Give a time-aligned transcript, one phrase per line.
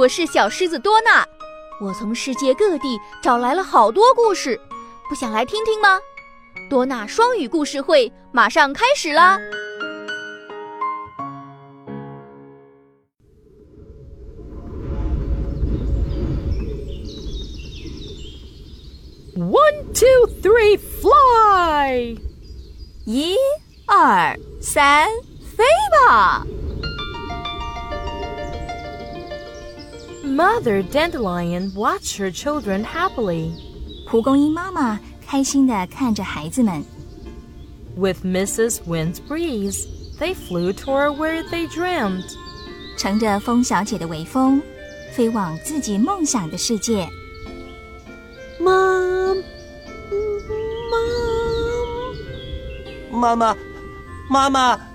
[0.00, 1.28] 我是小狮子多纳，
[1.78, 4.58] 我从世界各地找来了好多故事，
[5.10, 6.00] 不想来听听吗？
[6.70, 9.38] 多纳双语故事会马上开始啦
[19.36, 22.16] ！One, two, three, fly！
[23.04, 23.36] 一、
[23.86, 25.10] 二、三，
[25.54, 26.46] 飞吧
[30.29, 33.51] ！Mother Dandelion watched her children happily.
[34.07, 36.83] 蒲公英妈妈开心地看着孩子们。
[37.97, 38.79] With Mrs.
[38.87, 39.87] Wind's breeze,
[40.19, 42.25] they flew toward where they dreamed.
[42.97, 44.61] 乘着风小姐的微风，
[45.13, 47.07] 飞往自己梦想的世界。
[48.59, 49.43] Mom,
[53.11, 53.55] Mom，妈妈，
[54.29, 54.88] 妈妈。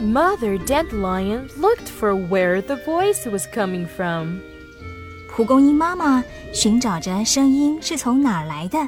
[0.00, 4.40] Mother Dandelion looked for where the voice was coming from.
[5.30, 8.78] 蒲公英妈妈寻找着声音是从哪儿来的。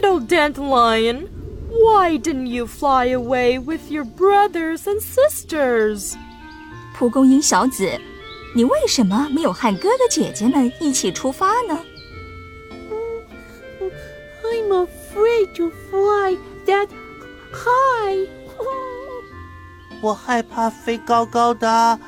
[0.00, 1.28] Little Dandelion,
[1.70, 6.14] why didn't you fly away with your brothers and sisters?
[6.96, 8.00] 蒲公英小子，
[8.54, 11.80] 你为什么没有和哥哥姐姐们一起出发呢？
[14.44, 16.36] I'm afraid to fly
[16.66, 16.88] that
[17.52, 18.28] Hi，
[20.00, 21.98] 我害怕飞高高的。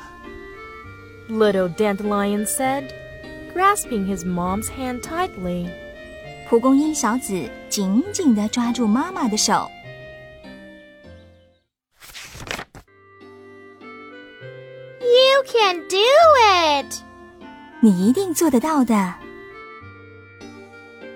[1.29, 2.91] Little Dandelion said,
[3.53, 5.69] grasping his mom's hand tightly.
[6.49, 9.69] 蒲公英小子紧紧地抓住妈妈的手。
[15.01, 15.97] You can do
[16.43, 17.01] it！
[17.81, 19.13] 你一定做得到的。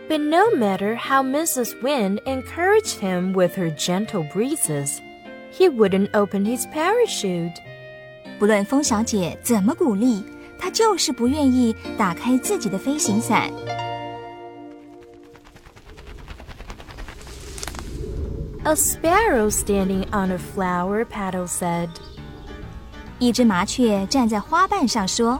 [0.09, 1.81] But no matter how Mrs.
[1.81, 5.02] Wind encouraged him with her gentle breezes,
[5.52, 7.54] he wouldn't open his parachute.
[8.37, 10.23] 不论风小姐怎么鼓励，
[10.59, 13.49] 他就是不愿意打开自己的飞行伞。
[18.65, 21.89] A sparrow standing on a flower petal said.
[23.20, 25.39] 一只麻雀站在花瓣上说：“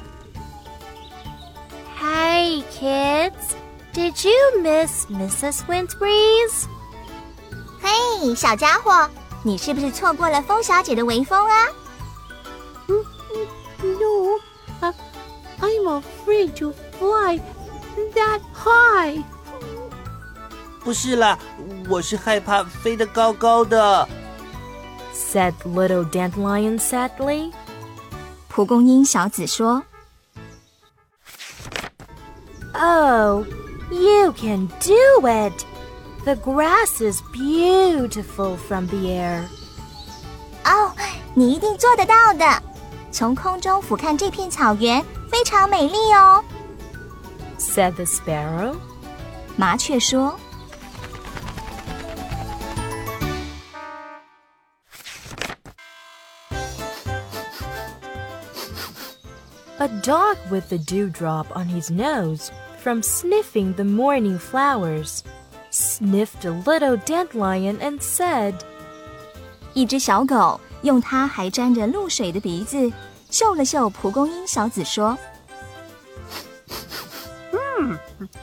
[2.00, 3.56] Hey kids,
[3.98, 5.62] did you miss Mrs.
[5.68, 6.66] Windbreeze？
[7.82, 9.10] 嘿，小家伙，
[9.44, 11.68] 你是不是错过了风小姐的微风啊？
[13.82, 14.40] No,
[15.60, 17.40] I'm afraid to fly
[18.14, 19.24] that high.
[20.84, 21.38] 不是啦，
[21.90, 24.08] 我是害怕飞得高高的。
[25.14, 27.52] Said little dandelion sadly.
[28.50, 29.84] 蒲公英小紫说：“
[32.74, 33.46] Oh。”
[33.92, 35.66] You can do it!
[36.26, 39.44] The grass is beautiful from the air.
[40.64, 40.92] 哦，
[41.34, 42.46] 你一定做得到的！
[43.12, 46.44] 从空中俯瞰这片草原，非常美丽哦。
[47.60, 48.76] Said the sparrow.
[49.56, 50.40] 麻雀说。
[59.80, 62.50] A dog with a dewdrop on his nose
[62.82, 65.24] from sniffing the morning flowers,
[65.72, 68.56] sniffed a little dandelion and said,
[69.74, 72.92] 一只小狗用它还沾着露水的鼻子
[73.30, 75.18] 嗅了嗅蒲公英小紫说：“
[77.52, 77.98] Hmm,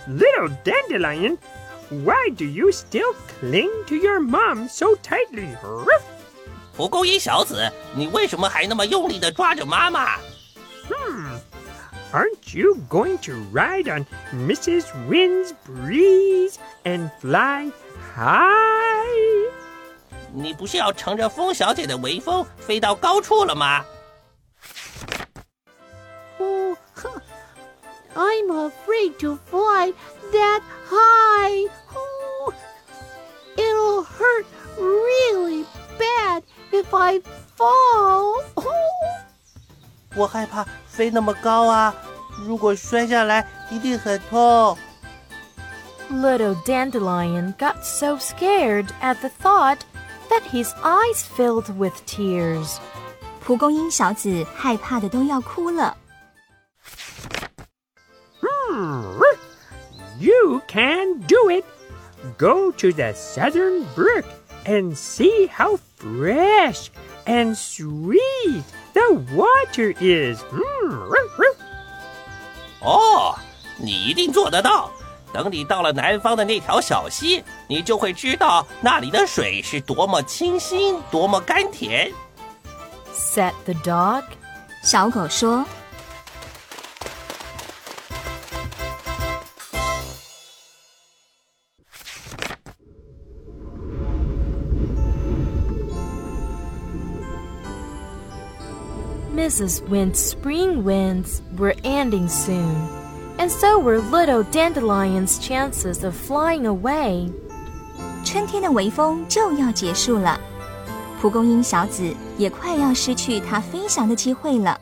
[0.09, 1.39] little dandelion,
[1.91, 5.55] why do you still cling to your mom so tightly?”
[6.77, 10.17] 蒲公英小紫，你为什么还那么用力的抓着妈妈？
[10.17, 10.34] Hmm.
[12.15, 14.85] Aren't you going to ride on Mrs.
[15.09, 17.71] Wind's breeze and fly
[18.17, 19.51] high?
[20.33, 23.85] 你不是要乘着风小姐的微风飞到高处了吗？
[26.39, 26.77] Oh,
[28.15, 29.93] I'm afraid to fly
[30.33, 31.69] that high.
[31.95, 32.53] Oh,
[33.57, 34.47] it'll hurt
[34.77, 35.65] really
[35.99, 36.43] bad
[36.73, 37.21] if I
[37.57, 38.43] fall.
[38.57, 38.67] Oh.
[40.17, 41.95] 我害怕飞那么高啊！
[42.47, 44.77] 如果摔下来，一定很痛。
[46.11, 49.79] Little Dandelion got so scared at the thought
[50.29, 52.79] that his eyes filled with tears.
[53.45, 55.97] 蒲公英小子害怕的都要哭了。
[58.41, 59.21] Hmm,
[60.19, 61.65] you can do it.
[62.39, 64.25] Go to the southern brook
[64.65, 66.89] and see how fresh
[67.25, 68.63] and sweet
[68.93, 70.41] the water is.
[72.86, 73.36] 哦，
[73.78, 74.90] 你一定做得到。
[75.34, 82.10] 等你到了南方的那条小溪，你就会知道那里的水是多么清新，多么甘甜。
[83.14, 84.24] said the dog.
[84.82, 85.66] 小狗说。
[99.55, 99.81] Mrs.
[99.89, 102.75] Wind's spring winds were ending soon,
[103.39, 107.33] and so were little Dandelion's chances of flying away.
[108.25, 110.39] 春天的微风就要结束了，
[111.21, 114.79] 蒲公英小子也快要失去它飞翔的机会了。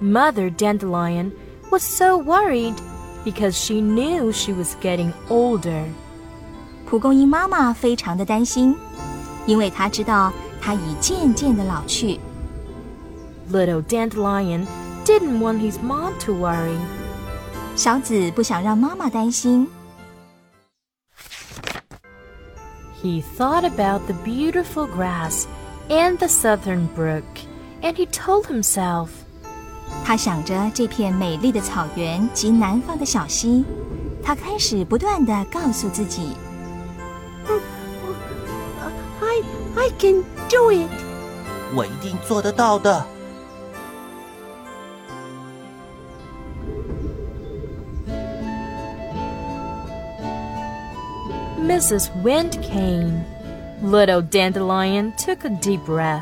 [0.00, 1.32] Mother Dandelion
[1.70, 2.76] was so worried
[3.24, 5.84] because she knew she was getting older.
[6.86, 8.76] 蒲公英妈妈非常的担心，
[9.46, 10.32] 因为她知道
[10.62, 12.20] 她已渐渐的老去。
[13.50, 14.66] Little Dandelion
[15.04, 16.76] didn't want his mom to worry.
[17.76, 19.68] 小紫不想让妈妈担心，
[23.02, 25.44] He thought about the beautiful grass
[25.88, 27.22] and the southern brook,
[27.80, 29.08] and he told himself,
[30.04, 33.64] 她想着这片美丽的草原及南方的小溪，
[34.22, 36.32] 她开始不断的告诉自己，
[39.20, 39.42] I
[39.76, 40.89] I can do it.
[41.73, 43.03] 我一定做得到的。
[51.59, 52.09] Mrs.
[52.23, 53.23] Wind came.
[53.83, 56.21] Little Dandelion took a deep breath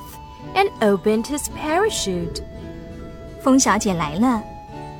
[0.56, 2.42] and opened his parachute.
[3.42, 4.42] 风小姐来了。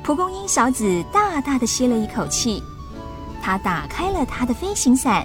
[0.04, 2.62] 蒲公英小子大大的吸了一口气，
[3.40, 5.24] 他打开了他的飞行伞。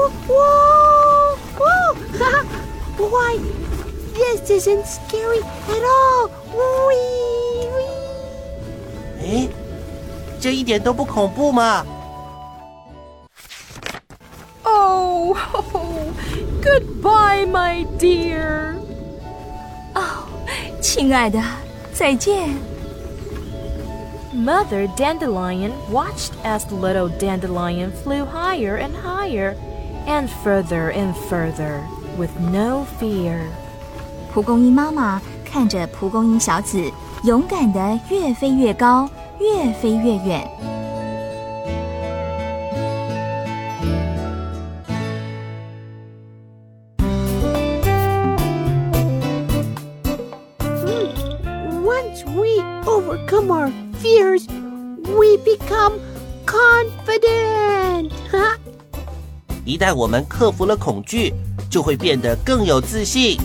[0.00, 2.44] whoa, whoa, whoa, whoa.
[2.98, 3.38] Why,
[4.14, 6.30] this isn't scary at all.
[6.52, 7.90] Wee, wee.
[9.20, 9.48] 诶，
[10.40, 11.84] 这一点都不恐怖嘛！
[14.64, 15.36] Oh,
[16.62, 18.76] goodbye, my dear.
[20.80, 21.38] 亲爱的，
[21.92, 22.56] 再见。
[24.32, 29.56] Mother Dandelion watched as the little dandelion flew higher and higher
[30.06, 31.82] and further and further
[32.18, 33.40] with no fear.
[34.32, 36.78] 蒲公英妈妈看着蒲公英小子
[37.24, 39.08] 勇敢的越飞越高，
[39.40, 40.46] 越飞越远。
[51.84, 53.72] Once we overcome our
[54.02, 54.46] fears,
[55.04, 55.98] we become
[56.44, 58.12] confident.
[59.65, 61.33] 一旦我们克服了恐惧，
[61.69, 63.37] 就会变得更有自信。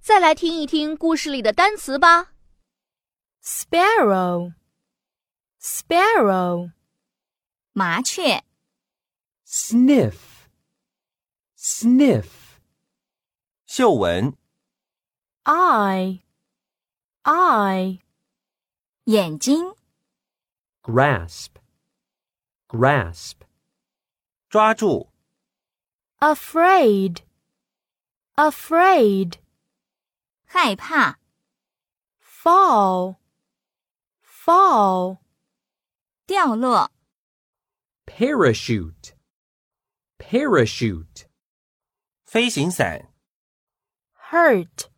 [0.00, 2.32] 再来听一听故事里的单词吧。
[3.42, 4.52] Sparrow.
[5.62, 6.72] Sparrow.
[7.72, 8.42] 麻雀、
[9.46, 10.14] Sniff.
[11.56, 12.26] Sniff.
[13.64, 14.34] 嗅闻、
[15.44, 16.20] Eye.
[17.22, 18.00] Eye.
[19.09, 19.75] 眼睛、
[20.81, 21.57] Grasp.
[22.67, 23.41] Grasp.
[24.49, 25.11] 抓住、
[26.19, 27.23] Afraid.
[28.35, 29.39] Afraid.
[30.45, 31.19] 害怕、
[32.19, 33.17] Fall.
[34.23, 35.19] Fall.
[36.25, 36.91] 掉落、
[38.05, 39.13] Parachute.
[40.17, 41.27] Parachute.
[42.23, 43.13] 飞行伞、
[44.31, 44.89] Hurt.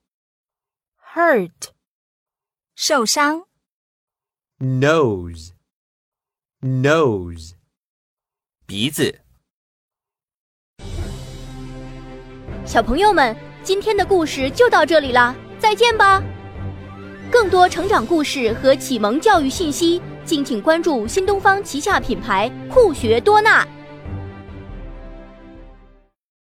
[1.14, 1.74] Hurt.
[2.76, 3.48] 受伤、
[4.63, 5.49] Nose.
[6.61, 7.55] Nose.
[8.65, 9.19] 鼻子。
[12.65, 16.23] 小朋友们，今天的故事就到这里啦，再见吧！
[17.29, 23.67] 更多成长故事和启蒙教育信息，敬请关注新东方旗下品牌酷学多纳。